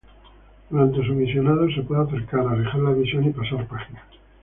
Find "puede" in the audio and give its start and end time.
1.83-2.01